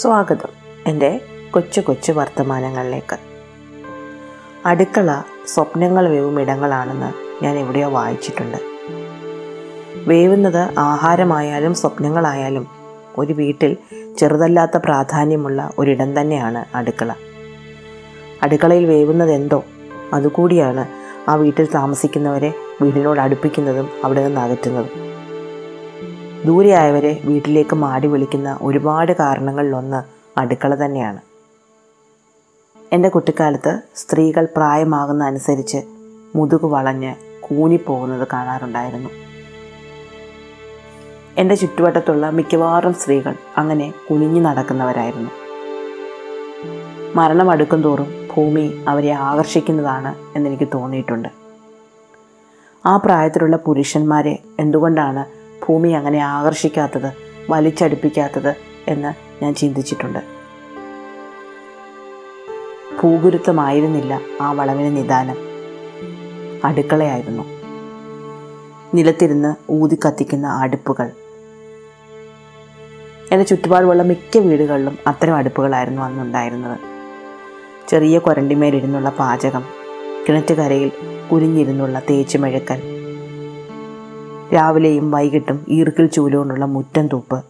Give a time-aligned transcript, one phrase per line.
[0.00, 0.50] സ്വാഗതം
[0.86, 3.16] എന്റെ കൊച്ചു കൊച്ചു വർത്തമാനങ്ങളിലേക്ക്.
[4.66, 8.56] അടുക്കള സ്വപ്നങ്ങൾ വേവും ഇടങ്ങളാണെന്ന് ഞാൻ എവിടെയോ വായിച്ചിട്ടുണ്ട്.
[10.08, 12.66] വേവുന്നത് ആഹാരമായാലും സ്വപ്നങ്ങളായാലും
[13.18, 13.76] ഒരു വീട്ടിൽ
[14.18, 17.12] ചെറുതല്ലാത്ത പ്രാധാന്യമുള്ള ഒരിടം തന്നെയാണ് അടുക്കള.
[18.42, 19.64] അടുക്കളയിൽ വേവുന്നത് എന്തോ
[20.12, 20.86] അതുകൂടിയാണ്
[21.30, 25.15] ആ വീട്ടിൽ താമസിക്കുന്നവരെ വീടിനോട് അടുപ്പിക്കുന്നതും അവിടെ നിന്ന് അകറ്റുന്നതും
[26.46, 30.00] ദൂരെയായവരെ വീട്ടിലേക്ക് മാടി വിളിക്കുന്ന ഒരുപാട് കാരണങ്ങളിലൊന്ന്
[30.40, 31.20] അടുക്കള തന്നെയാണ്.
[32.92, 35.80] എന്റെ കുട്ടിക്കാലത്ത് സ്ത്രീകൾ പ്രായമാകുന്ന അനുസരിച്ച്
[36.36, 39.10] മുതുക് വളഞ്ഞ് കൂനിപ്പോകുന്നത് കാണാറുണ്ടായിരുന്നു.
[41.38, 45.30] എന്റെ ചുറ്റുവട്ടത്തുള്ള മിക്കവാറും സ്ത്രീകൾ അങ്ങനെ കുനിഞ്ഞു നടക്കുന്നവരായിരുന്നു.
[47.16, 51.28] മരണം അടുക്കും തോറും ഭൂമി അവരെ ആകർഷിക്കുന്നതാണ് എന്നെനിക്ക് തോന്നിയിട്ടുണ്ട്.
[52.86, 55.35] ആ പ്രായത്തിലുള്ള പുരുഷന്മാരെ എന്തുകൊണ്ടാണ്
[55.68, 57.12] ഭൂമി അങ്ങനെ ആകർഷിക്കാത്തത്
[57.50, 58.54] വലിച്ചടുപ്പിക്കാത്തത്
[58.88, 59.14] എന്ന്
[59.44, 60.18] ഞാൻ ചിന്തിച്ചിട്ടുണ്ട്.
[63.02, 65.36] ഭൂഗുരുത്വമായിരുന്നില്ല ആ വളവിന് നിദാനം.
[66.64, 67.42] അടുക്കളയായിരുന്നു.
[68.94, 71.10] നിലത്തിരുന്ന് ഊതി കത്തിക്കുന്ന അടുപ്പുകൾ.
[73.32, 76.78] എന്റെ ചുറ്റുപാടുമുള്ള മിക്ക വീടുകളിലും അത്തരം അടുപ്പുകളായിരുന്നു അന്നുണ്ടായിരുന്നത്.
[77.88, 79.64] ചെറിയ കൊരണ്ടിമേലിരുന്നുള്ള പാചകം
[80.28, 80.92] കിണറ്റുകരയിൽ
[81.32, 82.95] കുരിഞ്ഞിരുന്നുള്ള തേച്ചുമെഴുക്കൽ
[84.54, 87.44] രാവിലെയും വൈകിട്ടും ഈർക്കിൽ ചൂലുകൊണ്ടുള്ള മുറ്റം തൂപ്പ്.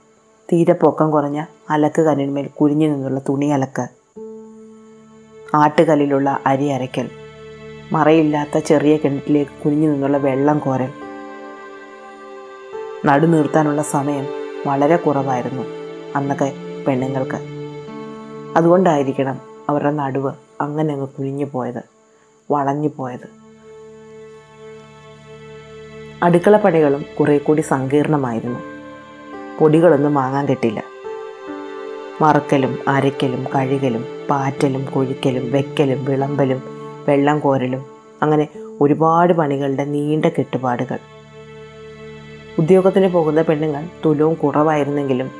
[0.52, 3.86] തീരെ പൊക്കം കുറഞ്ഞ അലക്ക് കല്ലിന്മേൽ കുരിഞ്ഞു നിന്നുള്ള തുണി അലക്ക്.
[5.54, 7.10] ആട്ടുകല്ലിലുള്ള അരി അരയ്ക്കൽ.
[7.92, 10.88] മറയില്ലാത്ത ചെറിയ കിണറ്റിലേക്ക് കുനിഞ്ഞു നിന്നുള്ള വെള്ളം കോരൽ.
[13.06, 14.26] നടു നിർത്താനുള്ള സമയം
[14.66, 15.62] വളരെ കുറവായിരുന്നു
[16.16, 16.52] അന്നൊക്കെ
[16.88, 17.36] പെണ്ണുങ്ങൾക്ക്.
[18.56, 21.82] അതുകൊണ്ടായിരിക്കണം അവരുടെ നടുവ് അങ്ങനെ അങ്ങ് കുഴിഞ്ഞു പോയത്
[22.50, 23.45] വളഞ്ഞു പോയത്.
[26.22, 28.58] അടുക്കളപ്പണികളും കുറെ കൂടി സങ്കീർണമായിരുന്നു.
[29.60, 30.82] പൊടികളൊന്നും വാങ്ങാൻ കിട്ടില്ല.
[32.20, 36.62] മറക്കലും അരയ്ക്കലും കഴുകലും പാറ്റലും കൊഴിക്കലും വെക്കലും വിളമ്പലും
[37.08, 37.84] വെള്ളം കോരലും
[38.22, 38.48] അങ്ങനെ
[38.80, 40.98] ഒരുപാട് പണികളുടെ നീണ്ട കെട്ടുപാടുകൾ.
[42.58, 45.30] ഉദ്യോഗത്തിന് പോകുന്ന പെണ്ണുങ്ങൾ തുലവും കുറവായിരുന്നെങ്കിലും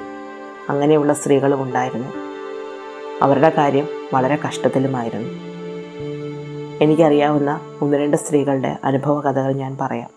[0.69, 2.09] അങ്ങനെയുള്ള സ്ത്രീകളും ഉണ്ടായിരുന്നു.
[3.23, 5.29] അവരുടെ കാര്യം വളരെ കഷ്ടത്തിലുമായിരുന്നു.
[6.85, 10.16] എനിക്കറിയാവുന്ന ഒന്ന് രണ്ട് സ്ത്രീകളുടെ അനുഭവ കഥകൾ ഞാൻ പറയാം.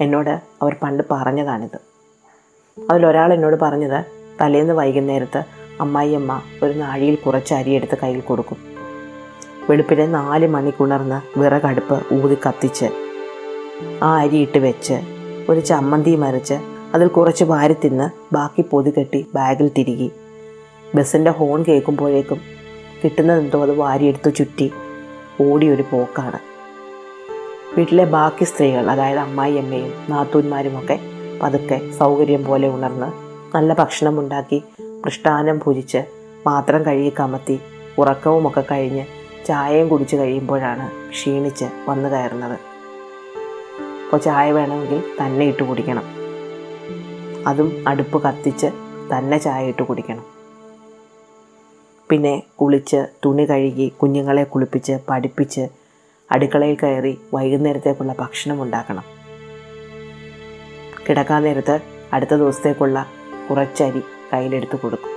[0.00, 1.78] എന്നോട് അവർ പണ്ട് പറഞ്ഞതാണിത്.
[2.90, 4.04] അതിലൊരാൾ എന്നോട് പറഞ്ഞത്
[4.40, 5.44] തലേന്ന് വൈകുന്നേരത്ത്
[5.80, 8.58] അമ്മായിയമ്മ ഒരു നാഴിയിൽ കുറച്ച് അരിയെടുത്ത് കയ്യിൽ കൊടുക്കും.
[9.70, 12.88] വെളുപ്പിനെ നാല് മണിക്കുണർന്ന് വിറകടുപ്പ് ഊതി കത്തിച്ച്
[14.02, 15.00] ആ അരി ഇട്ട് വെച്ച്
[15.48, 16.54] ഒരു ചമ്മന്തി മരച്ച്
[16.94, 20.10] അതിൽ കുറച്ച് വാരി തിന്ന് ബാക്കി പൊതി കെട്ടി ബാഗിൽ തിരികി.
[20.94, 22.40] ബസ്സിന്റെ ഹോൺ കേൾക്കുമ്പോഴേക്കും
[23.04, 24.72] കിട്ടുന്നതെന്തോ അത് വാരിയെടുത്ത് ചുറ്റി
[25.40, 26.38] ഓടിയൊരു പോക്കാണ്.
[27.76, 31.00] വീട്ടിലെ ബാക്കി സ്ത്രീകൾ അതായത് അമ്മായിയമ്മയും നാത്തൂന്മാരുമൊക്കെ
[31.42, 33.08] പതുക്കെ സൗകര്യം പോലെ ഉണർന്ന്
[33.56, 34.62] നല്ല ഭക്ഷണം ഉണ്ടാക്കി
[35.04, 36.04] മൃഷ്ടാനം ഭുജിച്ച്
[36.46, 37.60] പാത്രം കഴുകി കമത്തി
[37.98, 39.04] ഉറക്കവുമൊക്കെ കഴിഞ്ഞ്
[39.46, 42.58] ചായയും കുടിച്ച് കഴിയുമ്പോഴാണ് ക്ഷീണിച്ച് വന്നു കയറുന്നത്.
[44.04, 46.04] അപ്പോൾ ചായ വേണമെങ്കിൽ തന്നെ ഇട്ട് കുടിക്കണം.
[47.46, 48.66] അതും അടുപ്പ് കത്തിച്ച്
[49.12, 50.24] തന്നെ ചായ ഇട്ട് കുടിക്കണം.
[52.10, 55.79] പിന്നെ കുളിച്ച് തുണി കഴുകി കുഞ്ഞുങ്ങളെ കുളിപ്പിച്ച് പഠിപ്പിച്ച്
[56.32, 59.02] അടുക്കളയിൽ കയറി വൈകുന്നേരത്തേക്കുള്ള ഭക്ഷണം ഉണ്ടാക്കണം.
[61.08, 61.80] കിടക്കാൻ നേരത്ത്
[62.12, 63.06] അടുത്ത ദിവസത്തേക്കുള്ള
[63.50, 64.02] കുറച്ചരി
[64.32, 65.10] കയ്യിലെടുത്ത് കൊടുക്കും.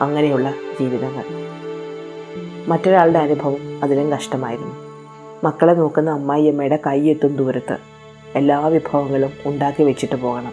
[0.00, 1.24] അങ്ങനെയുള്ള ജീവിതങ്ങൾ.
[2.68, 4.74] മറ്റൊരാളുടെ അനുഭവം അതിലും കഷ്ടമായിരുന്നു.
[5.44, 7.76] മക്കളെ നോക്കുന്ന അമ്മായിയമ്മയുടെ കൈയെത്തും ദൂരത്ത്
[8.34, 10.52] എല്ലാ വിഭവങ്ങളും ഉണ്ടാക്കി വെച്ചിട്ട് പോകണം.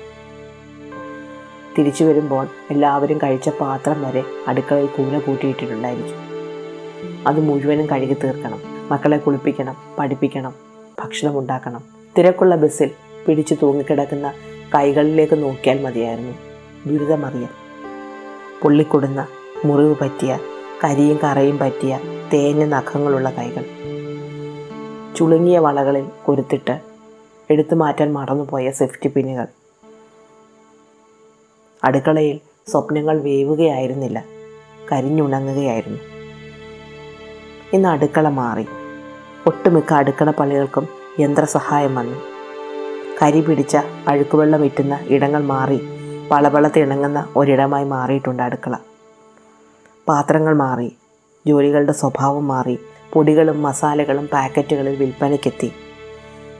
[1.78, 6.20] തിരിച്ചു വരുമ്പോൾ എല്ലാവരും കഴിച്ച പാത്രം വരെ അടുക്കളയിൽ കൂന കൂട്ടിയിട്ടിട്ടുണ്ടായിരിക്കും.
[7.28, 8.75] അത് മുഴുവനും കഴുകി തീർക്കണം.
[8.91, 10.53] മക്കളെ കുളിപ്പിക്കണം പഠിപ്പിക്കണം
[11.00, 11.84] ഭക്ഷണം ഉണ്ടാക്കണം.
[12.18, 12.91] തിരക്കുള്ള ബസ്സിൽ
[13.28, 14.34] പിടിച്ചു തൂങ്ങിക്കിടക്കുന്ന
[14.75, 16.35] കൈകളിലേക്ക് നോക്കിയാൽ മതിയായിരുന്നു.
[16.90, 17.50] ദുരിതമറിയാം
[18.62, 19.28] പൊള്ളിക്കൊടുന്ന
[19.66, 20.40] മുറിവ് പറ്റിയ
[20.84, 22.00] കരിയും കറയും പറ്റിയ
[22.34, 23.66] തേഞ്ഞ നഖങ്ങളുള്ള കൈകൾ.
[25.16, 26.79] ചുളുങ്ങിയ വളകളിൽ കൊരുത്തിട്ട്
[27.50, 29.47] എടുത്തു മാറ്റാൻ മറന്നുപോയ സേഫ്റ്റി പിന്നുകൾ.
[31.84, 32.40] അടുക്കളയിൽ
[32.72, 34.26] സ്വപ്നങ്ങൾ വേവുകയായിരുന്നില്ല.
[34.91, 36.15] കരിഞ്ഞുണങ്ങുകയായിരുന്നു.
[37.76, 38.66] ഇന്ന് അടുക്കള മാറി.
[39.48, 40.88] ഒട്ടുമിക്ക അടുക്കള പള്ളികൾക്കും
[41.20, 42.18] യന്ത്രസഹായം വന്നു.
[43.22, 43.78] കരി പിടിച്ച
[44.08, 45.80] അഴുക്കുവെള്ളം ഇറ്റുന്ന ഇടങ്ങൾ മാറി
[46.32, 48.76] പളപളത്തിണങ്ങുന്ന ഒരിടമായി മാറിയിട്ടുണ്ട് അടുക്കള.
[50.08, 50.98] പാത്രങ്ങൾ മാറി
[51.48, 52.80] ജോലികളുടെ സ്വഭാവം മാറി
[53.14, 55.72] പൊടികളും മസാലകളും പാക്കറ്റുകളിൽ വിൽപ്പനയ്ക്കെത്തി.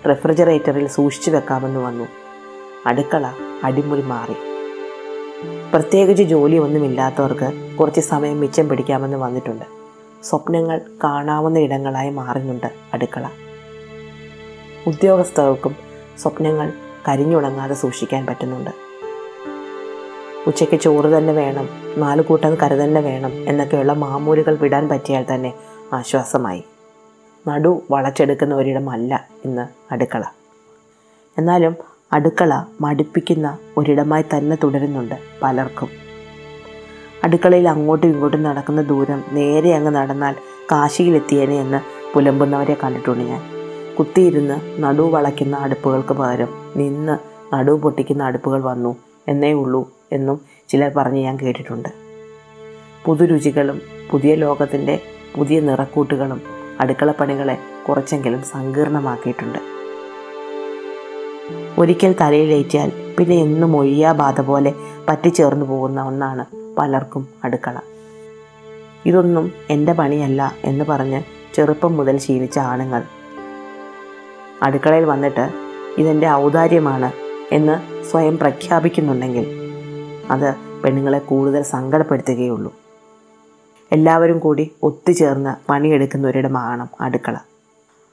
[0.10, 2.08] റെഫ്രിജറേറ്ററിൽ സൂക്ഷിച്ചു വെക്കാമെന്ന് വന്നു.
[2.86, 3.32] അടുക്കള
[3.64, 4.36] അടിമുടി മാറി.
[5.74, 9.75] പ്രത്യേകിച്ച് ജോലിയൊന്നുമില്ലാത്തവർക്ക് കുറച്ച് സമയം മിച്ചം പിടിക്കാമെന്ന് വന്നിട്ടുണ്ട്.
[10.26, 13.30] സ്വപ്നങ്ങൾ കാണാവുന്ന ഇടങ്ങളായി മാറുന്നുണ്ട് അടുക്കള.
[14.88, 15.76] ഉദ്യോഗസ്ഥർക്കും
[16.20, 16.74] സ്വപ്നങ്ങൾ
[17.08, 18.70] കരിഞ്ഞുണങ്ങാതെ സൂക്ഷിക്കാൻ പറ്റുന്നുണ്ട്.
[20.48, 25.54] ഉച്ചയ്ക്ക് ചോറ് തന്നെ വേണം നാല് കൂട്ടം കറി തന്നെ വേണം എന്നൊക്കെയുള്ള മാമൂലുകൾ വിടാൻ പറ്റിയാൽ തന്നെ
[25.94, 26.64] ആശ്വാസമായി.
[27.48, 30.24] നടു വളച്ചെടുക്കുന്ന ഒരിടമല്ല ഇന്ന് അടുക്കള.
[31.38, 31.76] എന്നാലും
[32.14, 36.05] അടുക്കള മടുപ്പിക്കുന്ന ഒരിടമായി തന്നെ തുടരുന്നുണ്ട് പലർക്കും.
[37.26, 40.34] അടുക്കളയിൽ അങ്ങോട്ടും ഇങ്ങോട്ടും നടക്കുന്ന ദൂരം നേരെ അങ്ങ് നടന്നാൽ
[40.72, 41.80] കാശിയിലെത്തിയേനെ എന്ന്
[42.14, 43.42] പുലമ്പുന്നവരെ കണ്ടിട്ടുണ്ട് ഞാൻ.
[43.98, 47.18] കുത്തിയിരുന്ന് നടു വളയ്ക്കുന്ന അടുപ്പുകൾക്ക് പകരം നിന്ന്
[47.54, 48.96] നടു പൊട്ടിക്കുന്ന അടുപ്പുകൾ വന്നു
[49.28, 51.90] എന്നേ ഉള്ളൂ എന്നും ചിലർ പറഞ്ഞ് ഞാൻ കേട്ടിട്ടുണ്ട്.
[53.06, 53.82] പുതുരുചികളും
[54.12, 55.00] പുതിയ ലോകത്തിന്റെ
[55.36, 56.42] പുതിയ നിറക്കൂട്ടുകളും
[56.80, 57.56] അടുക്കളപ്പണികളെ
[57.88, 59.60] കുറച്ചെങ്കിലും സങ്കീർണമാക്കിയിട്ടുണ്ട്.
[61.80, 64.74] ഒരിക്കൽ തലയിലേറ്റിയാൽ പിന്നെ എന്നും ഒഴിയാ ബാധ പോലെ
[65.10, 67.80] പറ്റിച്ചേർന്നു പോകുന്ന ഒന്നാണ് പലർക്കും അടുക്കള.
[69.06, 71.24] ഇതൊന്നും എന്റെ പണിയല്ല എന്ന് പറഞ്ഞ്
[71.56, 73.04] ചെറുപ്പം മുതൽ ശീലിച്ച ആണുങ്ങൾ.
[74.64, 75.50] അടുക്കളയിൽ വന്നിട്ട്
[75.98, 77.12] ഇതെന്റെ ഔദാര്യമാണ്
[77.52, 79.48] എന്ന് സ്വയം പ്രഖ്യാപിക്കുന്നുണ്ടെങ്കിൽ
[80.30, 82.74] അത് പെണ്ണുങ്ങളെ കൂടുതൽ സങ്കടപ്പെടുത്തുകയുള്ളൂ.
[83.92, 87.38] എല്ലാവരും കൂടി ഒത്തുചേർന്ന് പണിയെടുക്കുന്ന ഒരിടമാണ് അടുക്കള.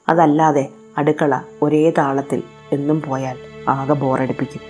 [0.09, 3.37] അതല്ലാതെ അടുക്കള ഒരേ താളത്തിൽ എന്നും പോയാൽ
[3.69, 4.61] ആകെ ബോറടിപ്പിക്കും.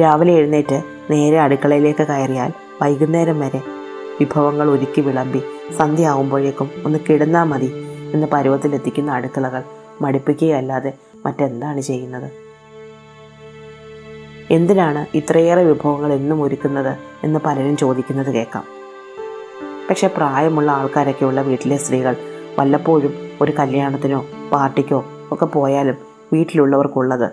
[0.00, 2.52] രാവിലെ എഴുന്നേറ്റ് നേരെ അടുക്കളയിലേക്ക് കയറിയാൽ
[2.82, 3.62] വൈകുന്നേരം വരെ
[4.20, 5.40] വിഭവങ്ങൾ ഒരുക്കി വിളമ്പി
[5.76, 7.72] സന്ധ്യ ആവുമ്പോഴേക്കും ഒന്ന് കിടന്നാൽ മതി
[8.14, 9.62] എന്ന് പരുവത്തിലെത്തിക്കുന്ന അടുക്കളകൾ
[10.00, 10.92] മടുപ്പിക്കുകയല്ലാതെ
[11.26, 12.30] മറ്റെന്താണ് ചെയ്യുന്നത്?
[14.50, 18.64] എന്തിനാണ് ഇത്രയേറെ വിഭവങ്ങൾ എന്നും ഒരുക്കുന്നത് എന്ന് പലരും ചോദിക്കുന്നത് കേൾക്കാം.
[19.90, 22.16] പക്ഷെ പ്രായമുള്ള ആൾക്കാരൊക്കെയുള്ള വീട്ടിലെ സ്ത്രീകൾ
[22.58, 25.94] വല്ലപ്പോഴും ഒരു കല്യാണത്തിനോ പാർട്ടിക്കോ ഒക്കെ പോയാലും
[26.32, 27.30] വീട്ടിലുള്ളവർക്കുള്ളത്.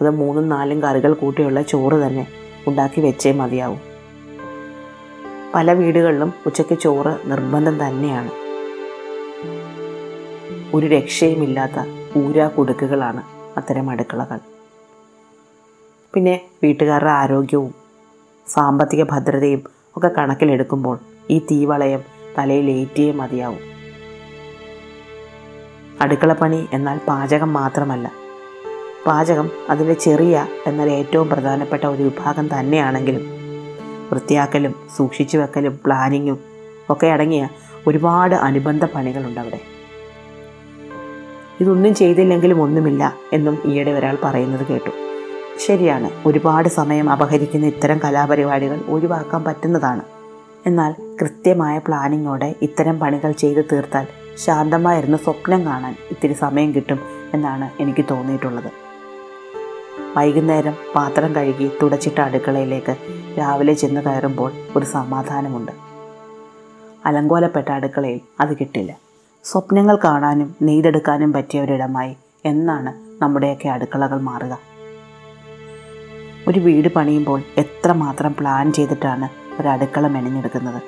[0.00, 2.26] അത് മൂന്നും നാലും കറികൾ കൂട്ടിയുള്ള ചോറ് തന്നെ
[2.66, 3.91] ഉണ്ടാക്കി വെച്ചേ മതിയാവും.
[5.54, 8.30] പല വീടുകളിലും ഉച്ചയ്ക്ക് ചോറ് നിർബന്ധം തന്നെയാണ്.
[10.74, 11.72] ഒരു രക്ഷയുമില്ലാത്ത
[12.16, 13.22] ഊരാ കുടുക്കുകളാണ്
[13.56, 14.38] അത്തരം അടുക്കളകൾ.
[16.14, 17.74] പിന്നെ വീട്ടുകാരുടെ ആരോഗ്യവും
[18.48, 19.62] സാമ്പത്തിക ഭദ്രതയും
[19.96, 20.98] ഒക്കെ കണക്കിലെടുക്കുമ്പോൾ
[21.30, 22.02] ഈ തീവളയം
[22.38, 23.60] തലയിൽ ഏറ്റിയേ മതിയാവും.
[26.00, 28.12] അടുക്കളപ്പണി എന്നാൽ പാചകം മാത്രമല്ല.
[29.06, 33.31] പാചകം അതിന്റെ ചെറിയ എന്നാൽ ഏറ്റവും പ്രധാനപ്പെട്ട ഒരു വിഭാഗം തന്നെയാണെങ്കിലും
[34.12, 36.38] വൃത്തിയാക്കലും സൂക്ഷിച്ചു വെക്കലും പ്ലാനിങ്ങും
[36.90, 37.48] ഒക്കെ അടങ്ങിയ
[37.86, 39.60] ഒരുപാട് അനുബന്ധ പണികളുണ്ട് അവിടെ.
[41.60, 44.90] ഇതൊന്നും ചെയ്തില്ലെങ്കിലും ഒന്നുമില്ല എന്നും ഈയിടെ ഒരാൾ പറയുന്നത് കേട്ടു.
[45.58, 50.02] ശരിയാണ് ഒരുപാട് സമയം അപഹരിക്കുന്ന ഇത്തരം കലാപരിപാടികൾ ഒഴിവാക്കാൻ പറ്റുന്നതാണ്.
[50.66, 54.06] എന്നാൽ കൃത്യമായ പ്ലാനിങ്ങോടെ ഇത്തരം പണികൾ ചെയ്തു തീർത്താൽ
[54.38, 57.00] ശാന്തമായിരുന്ന സ്വപ്നം കാണാൻ ഇത്തിരി സമയം കിട്ടും
[57.34, 58.70] എന്നാണ് എനിക്ക് തോന്നിയിട്ടുള്ളത്.
[60.16, 62.96] വൈകുന്നേരം പാത്രം കഴുകി തുടച്ചിട്ട അടുക്കളയിലേക്ക്
[63.38, 65.72] രാവിലെ ചെന്ന് കയറുമ്പോൾ ഒരു സമാധാനമുണ്ട്.
[67.04, 68.98] അലങ്കോലപ്പെട്ട അടുക്കളയിൽ അത് കിട്ടില്ല.
[69.44, 74.58] സ്വപ്നങ്ങൾ കാണാനും നെയ്തെടുക്കാനും പറ്റിയ ഒരിടമായി എന്നാണ് നമ്മുടെയൊക്കെ അടുക്കളകൾ മാറുക.
[76.48, 79.28] ഒരു വീട് പണിയുമ്പോൾ എത്രമാത്രം പ്ലാൻ ചെയ്തിട്ടാണ്
[79.60, 80.82] ഒരു അടുക്കള മെനഞ്ഞെടുക്കുന്നത്?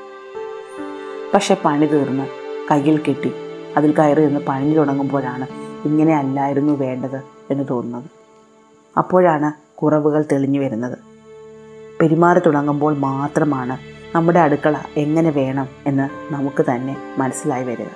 [1.34, 2.26] പക്ഷെ പണി തീർന്ന്
[2.70, 3.32] കയ്യിൽ കെട്ടി.
[3.76, 5.46] അതിൽ കയറി നിന്ന് പണിഞ്ഞു തുടങ്ങുമ്പോഴാണ്
[5.84, 8.10] ഇങ്ങനെ അല്ലായിരുന്നു വേണ്ടത് എന്ന് തോന്നുന്നത്.
[8.98, 11.13] അപ്പോഴാണ് കുറവുകൾ തെളിഞ്ഞു വരുന്നത്.
[12.04, 13.78] പെരുമാറി തുടങ്ങുമ്പോൾ മാത്രമാണ്
[14.16, 17.86] നമ്മുടെ അടുക്കള എങ്ങനെ വേണം എന്ന് നമുക്ക് തന്നെ മനസ്സിലായി വരിക.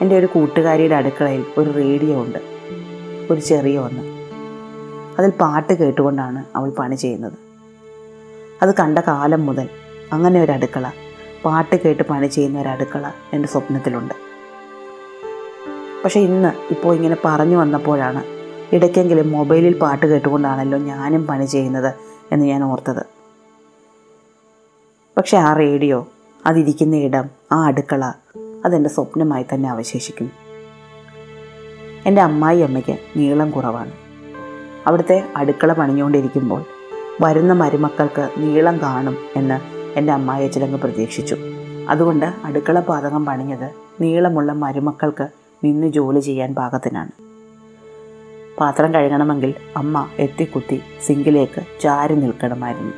[0.00, 2.38] എന്റെ ഒരു കൂട്ടുകാരിയുടെ അടുക്കളയിൽ ഒരു റേഡിയോ ഉണ്ട്.
[3.30, 4.02] ഒരു ചെറിയ ഒന്ന്.
[5.18, 7.32] അതിൽ പാട്ട് കേട്ടുകൊണ്ടാണ് അവൾ പണി ചെയ്യുന്നത്.
[8.62, 9.68] അത് കണ്ട കാലം മുതൽ
[10.12, 10.90] അങ്ങനെ ഒരു അടുക്കള
[11.44, 14.14] പാട്ട് കേട്ട് പണി ചെയ്യുന്ന ഒരു അടുക്കള എന്റെ സ്വപ്നത്തിലുണ്ട്.
[16.04, 18.24] പക്ഷേ ഇന്ന് ഇപ്പോൾ ഇങ്ങനെ പറഞ്ഞു വന്നപ്പോഴാണ്
[18.74, 23.06] ഇടയ്ക്കെങ്കിലും മൊബൈലിൽ പാട്ട് കേട്ടുകൊണ്ടാണല്ലോ ഞാനും പണി ചെയ്യുന്നത് എന്ന് ഞാൻ ഓർത്തത്.
[25.16, 26.08] പക്ഷെ ആ റേഡിയോ
[26.46, 28.12] അതിരിക്കുന്ന ഇടം ആ അടുക്കള
[28.64, 30.30] അതെന്റെ സ്വപ്നമായി തന്നെ അവശേഷിക്കും
[32.06, 33.92] എന്റെ അമ്മായി അമ്മയ്ക്ക് നീളം കുറവാണ്.
[34.86, 36.64] അവിടുത്തെ അടുക്കള പണിഞ്ഞുകൊണ്ടിരിക്കുമ്പോൾ
[37.20, 39.58] വരുന്ന മരുമക്കൾക്ക് നീളം കാണും എന്ന്
[39.98, 41.36] എന്റെ അമ്മായി അച്ഛനങ്ങ് പ്രതീക്ഷിച്ചു.
[41.88, 45.28] അതുകൊണ്ട് അടുക്കള പാതകം പണിഞ്ഞത് നീളമുള്ള മരുമക്കൾക്ക്
[45.64, 47.23] നിന്ന് ജോലി ചെയ്യാൻ പാകത്തിനാണ്.
[48.60, 52.92] പാത്രം കഴുകണമെങ്കിൽ അമ്മ എത്തിക്കുത്തി സിങ്കിലേക്ക് ചാരി നിൽക്കണമായിരുന്നു.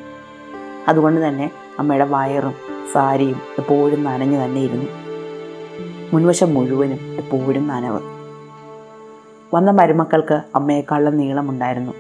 [0.89, 2.55] അതുകൊണ്ട് തന്നെ അമ്മയുടെ വയറും
[2.93, 4.87] സാരിയും എപ്പോഴും നനഞ്ഞു തന്നെ ഇരുന്നു
[6.13, 8.01] മുൻവശം മുഴുവനും എപ്പോഴും നനവ്.
[9.55, 11.93] വന്ന മരുമക്കൾക്ക് അമ്മയെക്കാളും നീളമുണ്ടായിരുന്നു.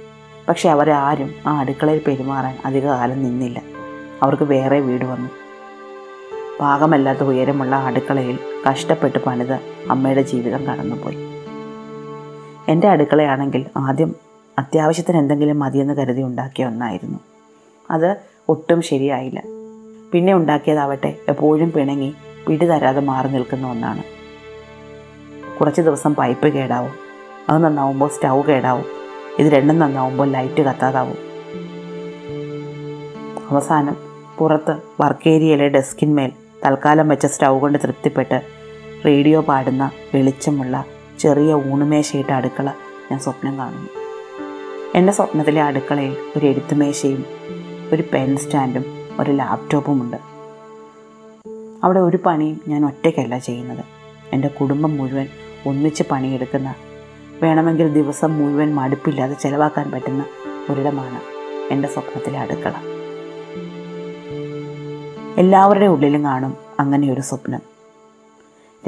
[0.48, 3.62] പക്ഷെ അവരെ ആരും ആ അടുക്കളയിൽ പെരുമാറാൻ അധികകാലം നിന്നില്ല.
[4.22, 5.30] അവർക്ക് വേറെ വീട് വന്നു.
[6.60, 8.38] പാകമല്ലാത്ത ഉയരമുള്ള അടുക്കളയിൽ
[8.70, 9.60] കഷ്ടപ്പെട്ട് പണിത്
[9.90, 11.35] അമ്മയുടെ ജീവിതം കടന്നുപോയി.
[12.68, 14.14] എന്റെ അടുക്കളയാണെങ്കിൽ ആദ്യം
[14.58, 17.18] അത്യാവശ്യത്തിന് എന്തെങ്കിലും മതിയെന്ന് കരുതി ഉണ്ടാക്കിയ ഒന്നായിരുന്നു.
[17.90, 18.16] അത്
[18.48, 19.42] ഒട്ടും ശരിയായില്ല.
[20.12, 22.14] പിന്നെ ഉണ്ടാക്കിയതാവട്ടെ എപ്പോഴും പിണങ്ങി
[22.46, 24.02] പിടി തരാതെ മാറി നിൽക്കുന്ന ഒന്നാണ്.
[25.58, 26.90] കുറച്ച് ദിവസം പൈപ്പ് കേടാവും.
[27.48, 28.84] അത് നന്നാവുമ്പോൾ സ്റ്റൗ കേടാവും.
[29.38, 31.16] ഇത് രണ്ടും നന്നാവുമ്പോൾ ലൈറ്റ് കത്താതാവും.
[33.50, 33.96] അവസാനം
[34.38, 36.32] പുറത്ത് വർക്ക് ഏരിയയിലെ ഡെസ്കിന്മേൽ
[36.66, 38.42] തൽക്കാലം വെച്ച സ്റ്റൗ കൊണ്ട് തൃപ്തിപ്പെട്ട്
[39.06, 40.84] റേഡിയോ പാടുന്ന വെളിച്ചമുള്ള
[41.18, 42.72] ചെറിയ ഊണുമേശയിട്ട അടുക്കള
[43.10, 43.88] ഞാൻ സ്വപ്നം കാണുന്നു.
[44.94, 47.24] എന്റെ സ്വപ്നത്തിലെ അടുക്കളയിൽ ഒരു എഴുത്തുമേശയും
[47.92, 48.84] ഒരു പെൻ സ്റ്റാൻഡും
[49.20, 50.16] ഒരു ലാപ്ടോപ്പും ഉണ്ട്.
[51.84, 53.84] അവിടെ ഒരു പണിയും ഞാൻ ഒറ്റയ്ക്കല്ല ചെയ്യുന്നത്.
[54.32, 55.28] എന്റെ കുടുംബം മുഴുവൻ
[55.66, 56.74] ഒന്നിച്ച് പണിയെടുക്കുന്ന
[57.42, 60.24] വേണമെങ്കിൽ ദിവസം മുഴുവൻ മടുപ്പില്ലാതെ ചിലവാക്കാൻ പറ്റുന്ന
[60.70, 61.20] ഒരിടമാണ്
[61.72, 62.72] എന്റെ സ്വപ്നത്തിലെ അടുക്കള.
[65.38, 67.75] എല്ലാവരുടെ ഉള്ളിലും കാണും അങ്ങനെ ഒരു സ്വപ്നം.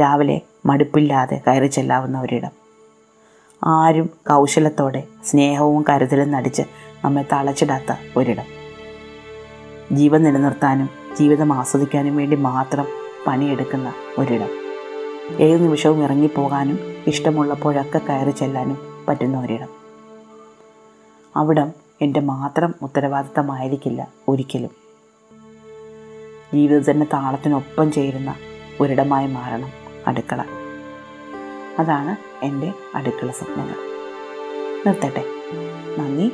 [0.01, 2.51] രാവിലെ മടുപ്പില്ലാതെ കയറി ചെല്ലാവുന്ന ഒരിടം
[3.65, 6.63] ആരും കൗശലത്തോടെ സ്നേഹവും കരുതലും നടിച്ച്
[7.05, 8.45] നമ്മെ തളച്ചിടാത്ത ഒരിടം.
[9.93, 10.89] ജീവൻ നിലനിർത്താനും
[11.19, 12.87] ജീവിതം ആസ്വദിക്കാനും വേണ്ടി മാത്രം
[13.27, 14.49] പണിയെടുക്കുന്ന ഒരിടം.
[15.41, 19.69] ഏത് നിമിഷവും ഇറങ്ങിപ്പോകാനും ഇഷ്ടമുള്ളപ്പോഴൊക്കെ കയറി ചെല്ലാനും പറ്റുന്ന ഒരിടം.
[21.37, 24.71] അവിടം എന്റെ മാത്രം ഉത്തരവാദിത്തമായിരിക്കില്ല ഒരിക്കലും.
[26.55, 28.35] ജീവിതത്തിന്റെ താളത്തിനൊപ്പം ചേരുന്ന
[28.81, 29.88] ഒരിടമായി മാറണം.
[30.07, 30.45] അടുക്കള.
[31.79, 33.75] അതാണ് എന്റെ അടുക്കള സ്വപ്നങ്ങൾ.
[34.87, 35.25] നിർത്തട്ടെ.
[35.99, 36.33] നന്ദി.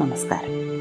[0.00, 0.72] നമസ്കാരം.